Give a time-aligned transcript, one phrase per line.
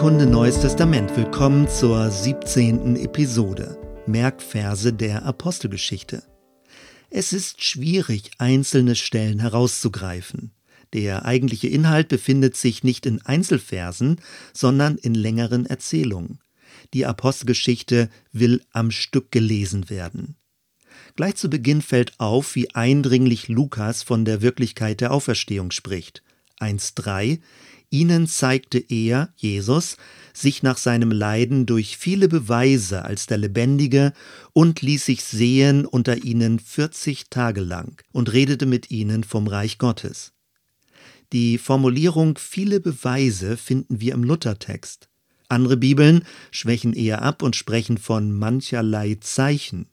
[0.00, 1.14] Bibelkunde Neues Testament.
[1.14, 2.96] Willkommen zur 17.
[2.96, 3.76] Episode.
[4.06, 6.22] Merkverse der Apostelgeschichte.
[7.10, 10.52] Es ist schwierig, einzelne Stellen herauszugreifen.
[10.94, 14.22] Der eigentliche Inhalt befindet sich nicht in Einzelversen,
[14.54, 16.38] sondern in längeren Erzählungen.
[16.94, 20.36] Die Apostelgeschichte will am Stück gelesen werden.
[21.14, 26.22] Gleich zu Beginn fällt auf, wie eindringlich Lukas von der Wirklichkeit der Auferstehung spricht.
[26.58, 27.40] 1.3
[27.90, 29.96] Ihnen zeigte er, Jesus,
[30.32, 34.12] sich nach seinem Leiden durch viele Beweise als der Lebendige
[34.52, 39.78] und ließ sich sehen unter ihnen vierzig Tage lang und redete mit ihnen vom Reich
[39.78, 40.32] Gottes.
[41.32, 45.08] Die Formulierung viele Beweise finden wir im Luthertext.
[45.48, 49.86] Andere Bibeln schwächen eher ab und sprechen von mancherlei Zeichen.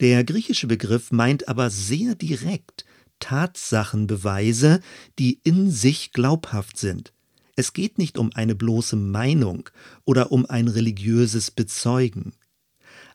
[0.00, 2.86] Der griechische Begriff meint aber sehr direkt
[3.20, 4.80] Tatsachenbeweise,
[5.18, 7.12] die in sich glaubhaft sind.
[7.56, 9.68] Es geht nicht um eine bloße Meinung
[10.04, 12.32] oder um ein religiöses Bezeugen.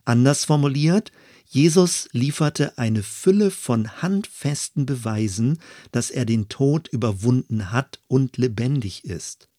[0.05, 1.11] Anders formuliert,
[1.47, 5.59] Jesus lieferte eine Fülle von handfesten Beweisen,
[5.91, 9.49] dass er den Tod überwunden hat und lebendig ist.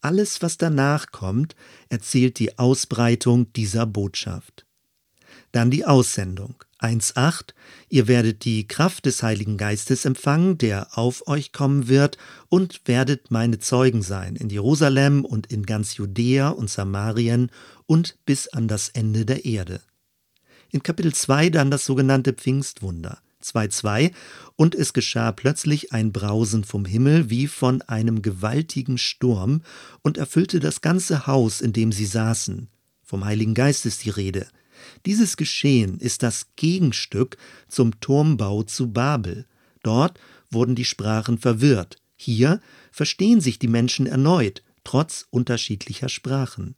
[0.00, 1.56] Alles, was danach kommt,
[1.88, 4.66] erzählt die Ausbreitung dieser Botschaft.
[5.52, 6.62] Dann die Aussendung.
[6.80, 7.54] 1.8
[7.88, 13.30] Ihr werdet die Kraft des Heiligen Geistes empfangen, der auf euch kommen wird, und werdet
[13.30, 17.50] meine Zeugen sein in Jerusalem und in ganz Judäa und Samarien
[17.86, 19.80] und bis an das Ende der Erde.
[20.70, 23.18] In Kapitel 2 dann das sogenannte Pfingstwunder.
[23.42, 24.12] 2.2
[24.56, 29.62] Und es geschah plötzlich ein Brausen vom Himmel wie von einem gewaltigen Sturm
[30.02, 32.68] und erfüllte das ganze Haus, in dem sie saßen.
[33.02, 34.48] Vom Heiligen Geist ist die Rede.
[35.06, 37.36] Dieses Geschehen ist das Gegenstück
[37.68, 39.46] zum Turmbau zu Babel.
[39.82, 40.18] Dort
[40.50, 41.96] wurden die Sprachen verwirrt.
[42.16, 46.74] Hier verstehen sich die Menschen erneut, trotz unterschiedlicher Sprachen.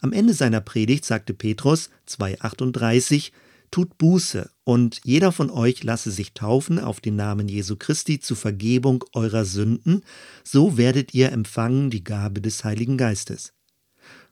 [0.00, 3.32] Am Ende seiner Predigt sagte Petrus 2,38
[3.70, 8.36] Tut Buße und jeder von euch lasse sich taufen auf den Namen Jesu Christi zur
[8.36, 10.04] Vergebung eurer Sünden,
[10.42, 13.52] so werdet ihr empfangen die Gabe des Heiligen Geistes.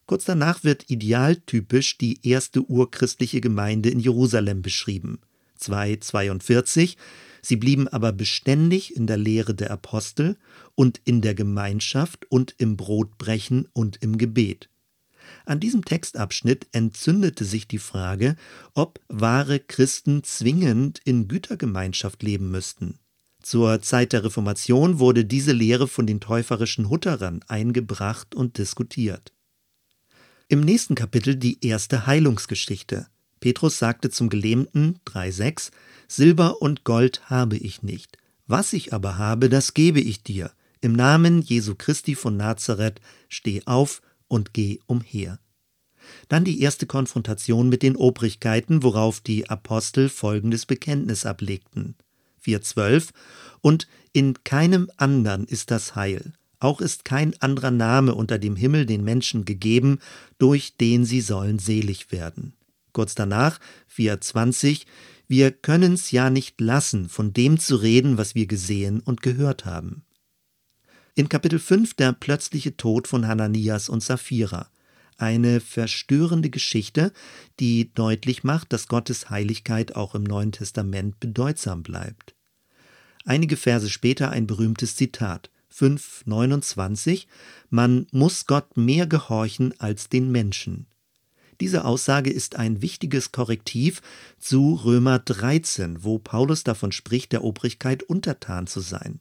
[0.07, 5.19] Kurz danach wird idealtypisch die erste urchristliche Gemeinde in Jerusalem beschrieben.
[5.57, 6.97] 242
[7.43, 10.37] Sie blieben aber beständig in der Lehre der Apostel
[10.75, 14.69] und in der Gemeinschaft und im Brotbrechen und im Gebet.
[15.45, 18.35] An diesem Textabschnitt entzündete sich die Frage,
[18.75, 22.99] ob wahre Christen zwingend in Gütergemeinschaft leben müssten.
[23.43, 29.36] Zur Zeit der Reformation wurde diese Lehre von den täuferischen Hutterern eingebracht und diskutiert.
[30.49, 33.09] Im nächsten Kapitel die erste Heilungsgeschichte.
[33.41, 35.73] Petrus sagte zum Gelähmten 3,6:
[36.07, 38.17] Silber und Gold habe ich nicht.
[38.47, 40.53] Was ich aber habe, das gebe ich dir.
[40.81, 45.41] Im Namen Jesu Christi von Nazareth steh auf und geh umher.
[46.29, 51.97] Dann die erste Konfrontation mit den Obrigkeiten, worauf die Apostel folgendes Bekenntnis ablegten.
[52.45, 53.09] 4,12
[53.63, 58.87] Und in keinem anderen ist das Heil, auch ist kein anderer Name unter dem Himmel
[58.87, 59.99] den Menschen gegeben,
[60.39, 62.55] durch den sie sollen selig werden.
[62.93, 63.61] Kurz danach,
[63.95, 64.87] 4.20,
[65.29, 70.05] wir können's ja nicht lassen, von dem zu reden, was wir gesehen und gehört haben.
[71.15, 74.71] In Kapitel 5 der plötzliche Tod von Hananias und Sapphira.
[75.19, 77.13] Eine verstörende Geschichte,
[77.59, 82.35] die deutlich macht, dass Gottes Heiligkeit auch im Neuen Testament bedeutsam bleibt.
[83.25, 85.51] Einige Verse später ein berühmtes Zitat.
[85.77, 87.27] 5,29
[87.69, 90.87] Man muss Gott mehr gehorchen als den Menschen.
[91.61, 94.03] Diese Aussage ist ein wichtiges Korrektiv
[94.39, 99.21] zu Römer 13, wo Paulus davon spricht, der Obrigkeit untertan zu sein.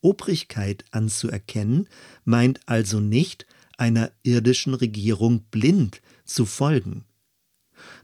[0.00, 1.88] Obrigkeit anzuerkennen
[2.24, 3.46] meint also nicht,
[3.78, 7.04] einer irdischen Regierung blind zu folgen.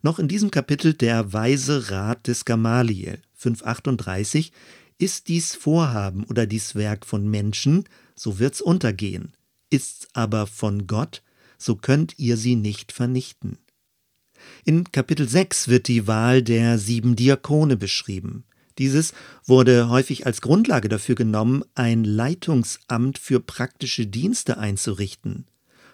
[0.03, 4.53] Noch in diesem Kapitel der weise Rat des Gamaliel 538
[4.99, 7.85] ist dies Vorhaben oder dies Werk von Menschen,
[8.15, 9.33] so wird's untergehen.
[9.71, 11.23] Ist's aber von Gott,
[11.57, 13.59] so könnt ihr sie nicht vernichten.
[14.65, 18.45] In Kapitel 6 wird die Wahl der sieben Diakone beschrieben.
[18.79, 19.13] Dieses
[19.45, 25.47] wurde häufig als Grundlage dafür genommen, ein Leitungsamt für praktische Dienste einzurichten.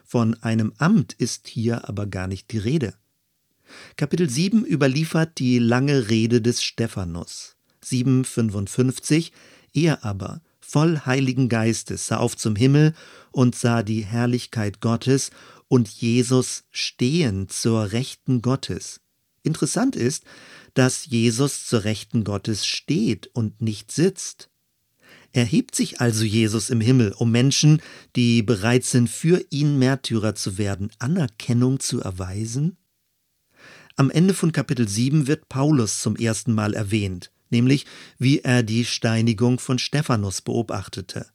[0.05, 2.95] Von einem Amt ist hier aber gar nicht die Rede.
[3.97, 7.54] Kapitel 7 überliefert die lange Rede des Stephanus.
[7.85, 9.31] 7,55
[9.73, 12.95] Er aber, voll Heiligen Geistes, sah auf zum Himmel
[13.31, 15.31] und sah die Herrlichkeit Gottes
[15.69, 19.01] und Jesus stehen zur Rechten Gottes.
[19.43, 20.25] Interessant ist,
[20.73, 24.51] dass Jesus zur Rechten Gottes steht und nicht sitzt.
[25.33, 27.83] Erhebt sich also Jesus im Himmel, um Menschen,
[28.15, 32.77] die bereit sind, für ihn Märtyrer zu werden, Anerkennung zu erweisen?
[33.97, 37.87] Am Ende von Kapitel 7 wird Paulus zum ersten Mal erwähnt, nämlich
[38.19, 41.29] wie er die Steinigung von Stephanus beobachtete.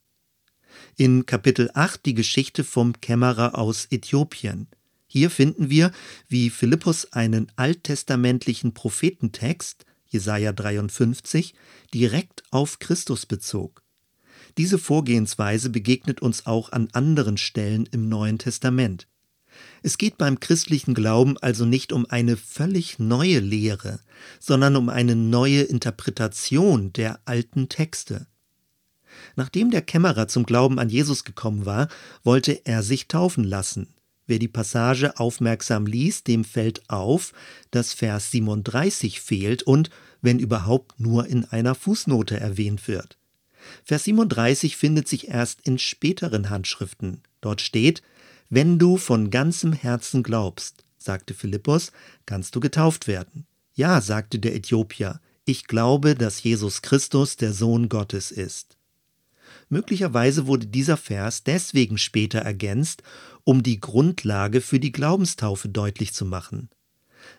[0.97, 4.67] In Kapitel 8 die Geschichte vom Kämmerer aus Äthiopien.
[5.07, 5.93] Hier finden wir,
[6.27, 11.53] wie Philippus einen alttestamentlichen Prophetentext, Jesaja 53,
[11.93, 13.81] direkt auf Christus bezog.
[14.57, 19.07] Diese Vorgehensweise begegnet uns auch an anderen Stellen im Neuen Testament.
[19.81, 23.99] Es geht beim christlichen Glauben also nicht um eine völlig neue Lehre,
[24.39, 28.27] sondern um eine neue Interpretation der alten Texte.
[29.35, 31.87] Nachdem der Kämmerer zum Glauben an Jesus gekommen war,
[32.23, 33.93] wollte er sich taufen lassen.
[34.27, 37.33] Wer die Passage aufmerksam liest, dem fällt auf,
[37.71, 39.89] dass Vers 37 fehlt und,
[40.21, 43.17] wenn überhaupt, nur in einer Fußnote erwähnt wird.
[43.83, 47.21] Vers 37 findet sich erst in späteren Handschriften.
[47.41, 48.03] Dort steht,
[48.49, 51.91] wenn du von ganzem Herzen glaubst, sagte Philippus,
[52.25, 53.45] kannst du getauft werden.
[53.73, 58.77] Ja, sagte der Äthiopier, ich glaube, dass Jesus Christus der Sohn Gottes ist.
[59.69, 63.03] Möglicherweise wurde dieser Vers deswegen später ergänzt,
[63.43, 66.69] um die Grundlage für die Glaubenstaufe deutlich zu machen.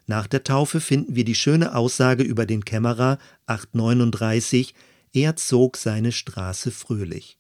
[0.07, 4.75] Nach der Taufe finden wir die schöne Aussage über den Kämmerer 839,
[5.13, 7.40] er zog seine Straße fröhlich.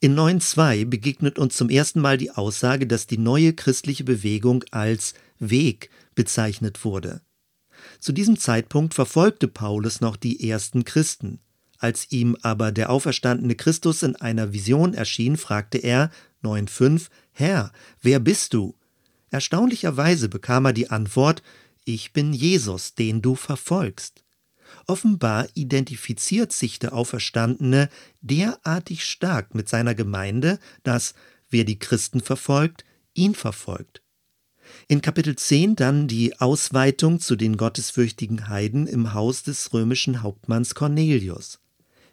[0.00, 5.14] In 9.2 begegnet uns zum ersten Mal die Aussage, dass die neue christliche Bewegung als
[5.38, 7.20] Weg bezeichnet wurde.
[8.00, 11.40] Zu diesem Zeitpunkt verfolgte Paulus noch die ersten Christen.
[11.78, 16.10] Als ihm aber der auferstandene Christus in einer Vision erschien, fragte er
[16.42, 18.74] 9.5 Herr, wer bist du?
[19.30, 21.42] Erstaunlicherweise bekam er die Antwort
[21.84, 24.23] Ich bin Jesus, den du verfolgst.
[24.86, 27.88] Offenbar identifiziert sich der Auferstandene
[28.20, 31.14] derartig stark mit seiner Gemeinde, dass
[31.50, 32.84] wer die Christen verfolgt,
[33.14, 34.02] ihn verfolgt.
[34.88, 40.74] In Kapitel 10 dann die Ausweitung zu den gottesfürchtigen Heiden im Haus des römischen Hauptmanns
[40.74, 41.60] Cornelius.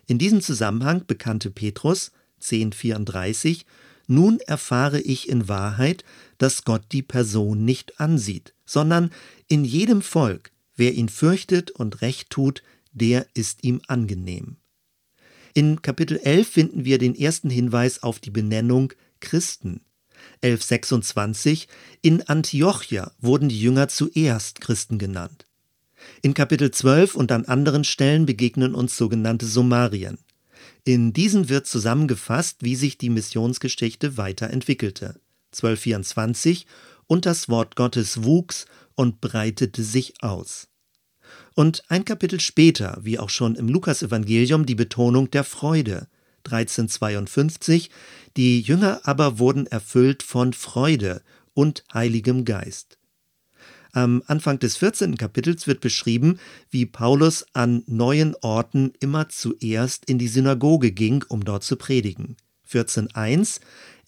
[0.08, 2.12] In diesem Zusammenhang bekannte Petrus
[2.42, 3.66] 1034
[4.08, 6.04] nun erfahre ich in Wahrheit,
[6.38, 9.12] dass Gott die Person nicht ansieht, sondern
[9.48, 14.58] in jedem Volk Wer ihn fürchtet und recht tut, der ist ihm angenehm.
[15.54, 19.82] In Kapitel 11 finden wir den ersten Hinweis auf die Benennung Christen.
[20.44, 21.68] 1126
[22.02, 25.46] In Antiochia wurden die Jünger zuerst Christen genannt.
[26.22, 30.18] In Kapitel 12 und an anderen Stellen begegnen uns sogenannte Summarien.
[30.84, 35.20] In diesen wird zusammengefasst, wie sich die Missionsgeschichte weiterentwickelte.
[35.54, 36.66] 1224
[37.12, 38.66] und das Wort Gottes wuchs
[38.96, 40.69] und breitete sich aus.
[41.56, 46.08] Und ein Kapitel später, wie auch schon im Lukasevangelium, die Betonung der Freude.
[46.46, 47.90] 1352,
[48.38, 51.22] die Jünger aber wurden erfüllt von Freude
[51.54, 52.98] und Heiligem Geist.
[53.92, 55.18] Am Anfang des 14.
[55.18, 61.44] Kapitels wird beschrieben, wie Paulus an neuen Orten immer zuerst in die Synagoge ging, um
[61.44, 62.38] dort zu predigen.
[62.72, 63.60] 14.1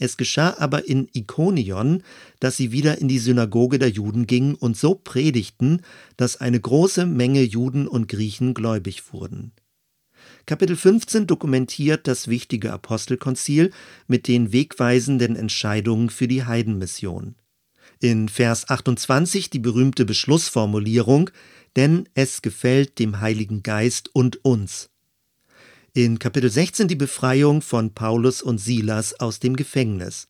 [0.04, 2.04] es geschah aber in Ikonion,
[2.42, 5.81] dass sie wieder in die Synagoge der Juden gingen und so predigten,
[6.18, 9.53] dass eine große Menge Juden und Griechen gläubig wurden.
[10.46, 13.72] Kapitel 15 dokumentiert das wichtige Apostelkonzil
[14.08, 17.36] mit den wegweisenden Entscheidungen für die Heidenmission.
[18.01, 21.29] In Vers 28 die berühmte Beschlussformulierung,
[21.77, 24.89] denn es gefällt dem Heiligen Geist und uns.
[25.95, 30.27] In Kapitel 16 die Befreiung von Paulus und Silas aus dem Gefängnis.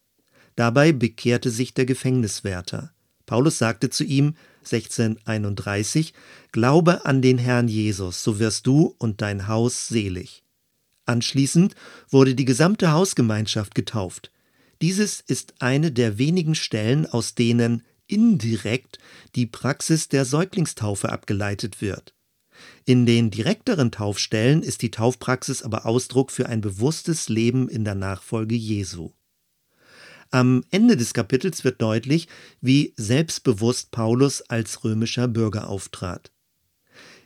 [0.58, 2.92] Dabei bekehrte sich der Gefängniswärter.
[3.26, 6.14] Paulus sagte zu ihm 1631
[6.52, 10.44] Glaube an den Herrn Jesus, so wirst du und dein Haus selig.
[11.06, 11.76] Anschließend
[12.10, 14.34] wurde die gesamte Hausgemeinschaft getauft.
[14.82, 19.00] Dieses ist eine der wenigen Stellen, aus denen indirekt
[19.36, 22.14] die Praxis der Säuglingstaufe abgeleitet wird.
[22.86, 27.96] In den direkteren Taufstellen ist die Taufpraxis aber Ausdruck für ein bewusstes Leben in der
[27.96, 29.12] Nachfolge Jesu.
[30.32, 32.28] Am Ende des Kapitels wird deutlich,
[32.60, 36.32] wie selbstbewusst Paulus als römischer Bürger auftrat.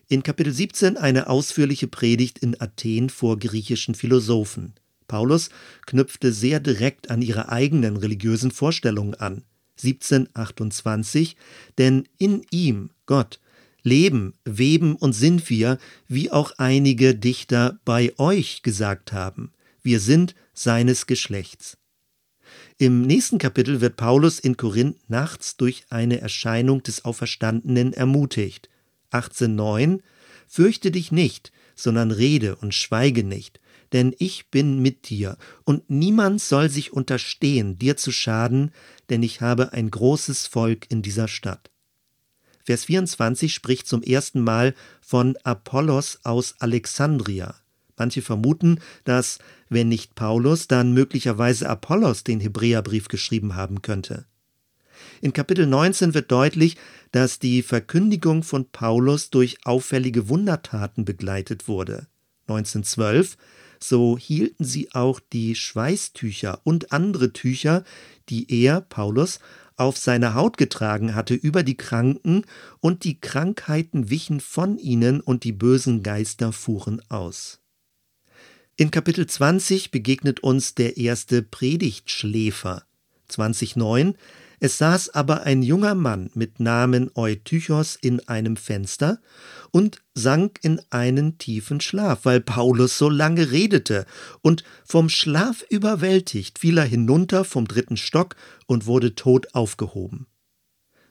[0.10, 4.74] In Kapitel 17 eine ausführliche Predigt in Athen vor griechischen Philosophen.
[5.08, 5.50] Paulus
[5.86, 9.44] knüpfte sehr direkt an ihre eigenen religiösen Vorstellungen an.
[9.82, 11.36] 1728,
[11.78, 13.40] denn in ihm, Gott,
[13.88, 15.78] leben, weben und sind wir,
[16.08, 19.54] wie auch einige Dichter bei euch gesagt haben.
[19.82, 21.78] Wir sind seines Geschlechts.
[22.78, 28.70] Im nächsten Kapitel wird Paulus in Korinth nachts durch eine Erscheinung des Auferstandenen ermutigt.
[29.12, 30.02] 18.9
[30.48, 33.60] Fürchte dich nicht, sondern rede und schweige nicht,
[33.94, 38.72] denn ich bin mit dir, und niemand soll sich unterstehen, dir zu schaden,
[39.10, 41.70] denn ich habe ein großes Volk in dieser Stadt.
[42.68, 47.56] Vers 24 spricht zum ersten Mal von Apollos aus Alexandria.
[47.96, 54.26] Manche vermuten, dass, wenn nicht Paulus, dann möglicherweise Apollos den Hebräerbrief geschrieben haben könnte.
[55.22, 56.76] In Kapitel 19 wird deutlich,
[57.14, 62.08] dass die Verkündigung von Paulus durch auffällige Wundertaten begleitet wurde.
[62.50, 63.38] 1912
[63.80, 67.84] so hielten sie auch die Schweißtücher und andere Tücher,
[68.28, 69.40] die er, Paulus,
[69.78, 72.44] auf seiner Haut getragen hatte, über die Kranken,
[72.80, 77.62] und die Krankheiten wichen von ihnen und die bösen Geister fuhren aus.
[78.76, 82.84] In Kapitel 20 begegnet uns der erste Predigtschläfer.
[83.28, 84.16] 2009
[84.60, 89.20] es saß aber ein junger Mann mit Namen Eutychos in einem Fenster
[89.72, 94.06] und sank in einen tiefen Schlaf, weil Paulus so lange redete,
[94.42, 98.36] und vom Schlaf überwältigt fiel er hinunter vom dritten Stock
[98.66, 100.28] und wurde tot aufgehoben.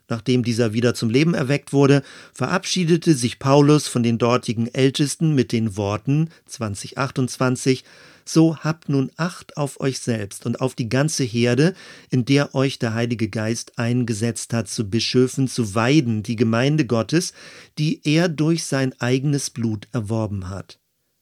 [0.09, 5.53] Nachdem dieser wieder zum Leben erweckt wurde, verabschiedete sich Paulus von den dortigen Ältesten mit
[5.53, 7.85] den Worten 2028
[8.29, 11.75] so habt nun Acht auf euch selbst und auf die ganze Herde,
[12.11, 17.33] in der euch der Heilige Geist eingesetzt hat, zu Bischöfen zu weiden, die Gemeinde Gottes,
[17.79, 20.81] die er durch sein eigenes Blut erworben hat.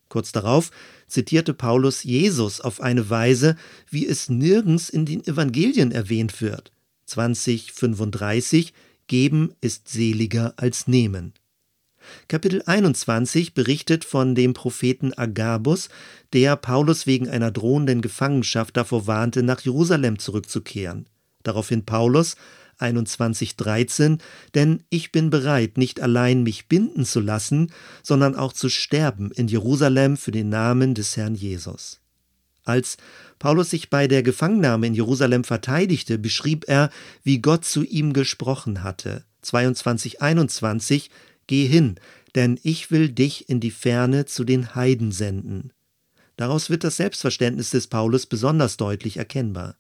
[0.09, 0.71] Kurz darauf
[1.07, 3.57] zitierte Paulus Jesus auf eine Weise,
[3.91, 6.73] wie es nirgends in den Evangelien erwähnt wird.
[7.15, 8.75] 2035
[9.07, 11.33] Geben ist seliger als nehmen.
[12.27, 15.91] Kapitel 21 berichtet von dem Propheten Agabus,
[16.33, 21.07] der Paulus wegen einer drohenden Gefangenschaft davor warnte, nach Jerusalem zurückzukehren.
[21.45, 22.35] Daraufhin Paulus
[22.81, 24.19] 21.13,
[24.55, 29.47] denn ich bin bereit, nicht allein mich binden zu lassen, sondern auch zu sterben in
[29.47, 32.01] Jerusalem für den Namen des Herrn Jesus.
[32.65, 32.97] Als
[33.39, 36.91] Paulus sich bei der Gefangennahme in Jerusalem verteidigte, beschrieb er,
[37.23, 39.25] wie Gott zu ihm gesprochen hatte.
[39.45, 41.11] 22.21
[41.47, 41.97] Geh hin,
[42.35, 45.73] denn ich will dich in die Ferne zu den Heiden senden.
[46.37, 49.77] Daraus wird das Selbstverständnis des Paulus besonders deutlich erkennbar.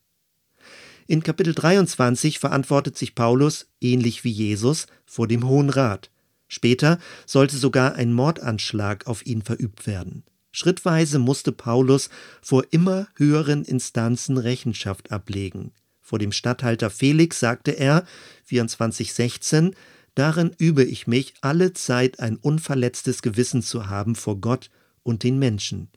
[1.06, 6.10] In Kapitel 23 verantwortet sich Paulus, ähnlich wie Jesus, vor dem Hohen Rat.
[6.48, 10.22] Später sollte sogar ein Mordanschlag auf ihn verübt werden.
[10.54, 15.72] Schrittweise musste Paulus vor immer höheren Instanzen Rechenschaft ablegen.
[16.00, 18.04] Vor dem Statthalter Felix sagte er
[18.46, 19.74] 2416
[20.14, 24.70] Darin übe ich mich, alle Zeit ein unverletztes Gewissen zu haben vor Gott
[25.02, 25.88] und den Menschen.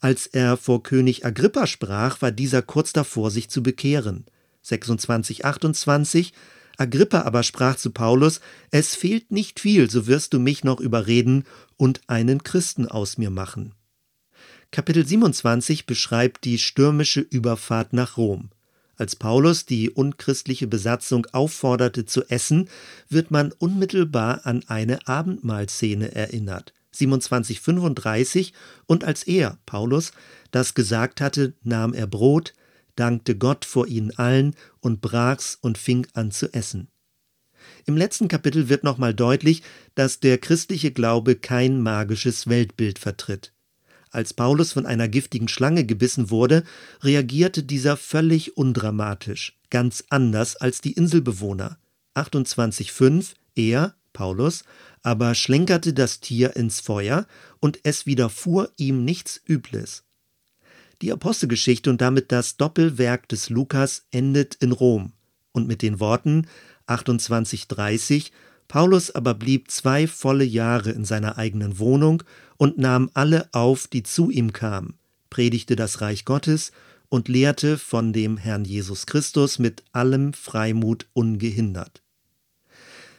[0.00, 4.26] Als er vor König Agrippa sprach, war dieser kurz davor, sich zu bekehren.
[4.62, 6.32] 26, 28
[6.80, 11.44] Agrippa aber sprach zu Paulus, es fehlt nicht viel, so wirst du mich noch überreden
[11.76, 13.74] und einen Christen aus mir machen.
[14.70, 18.48] Kapitel 27 beschreibt die stürmische Überfahrt nach Rom.
[18.96, 22.68] Als Paulus die unchristliche Besatzung aufforderte zu essen,
[23.08, 26.72] wird man unmittelbar an eine Abendmahlszene erinnert.
[26.94, 28.52] 27,35
[28.86, 30.12] und als er, Paulus,
[30.50, 32.54] das gesagt hatte, nahm er Brot,
[32.96, 36.88] dankte Gott vor ihnen allen und brach's und fing an zu essen.
[37.86, 39.62] Im letzten Kapitel wird nochmal deutlich,
[39.94, 43.52] dass der christliche Glaube kein magisches Weltbild vertritt.
[44.10, 46.64] Als Paulus von einer giftigen Schlange gebissen wurde,
[47.02, 51.78] reagierte dieser völlig undramatisch, ganz anders als die Inselbewohner.
[52.16, 54.64] 28,5 Er, Paulus,
[55.02, 57.26] aber schlenkerte das Tier ins Feuer
[57.60, 60.04] und es widerfuhr ihm nichts Übles.
[61.02, 65.12] Die Apostelgeschichte und damit das Doppelwerk des Lukas endet in Rom
[65.52, 66.46] und mit den Worten
[66.86, 68.30] 28,30
[68.68, 72.22] Paulus aber blieb zwei volle Jahre in seiner eigenen Wohnung
[72.56, 74.98] und nahm alle auf, die zu ihm kamen,
[75.30, 76.70] predigte das Reich Gottes
[77.08, 82.02] und lehrte von dem Herrn Jesus Christus mit allem Freimut ungehindert.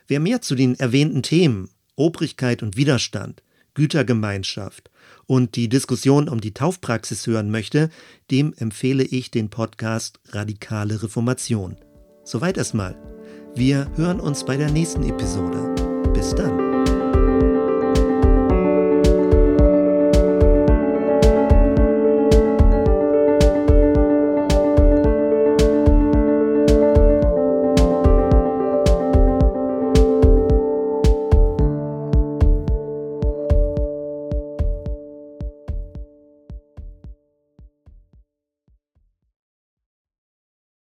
[0.08, 3.42] Wer mehr zu den erwähnten Themen Obrigkeit und Widerstand,
[3.74, 4.91] Gütergemeinschaft
[5.32, 7.90] und die Diskussion um die Taufpraxis hören möchte,
[8.32, 11.78] dem empfehle ich den Podcast Radikale Reformation.
[12.26, 12.98] Soweit erstmal.
[13.56, 15.74] Wir hören uns bei der nächsten Episode.
[16.14, 16.71] Bis dann.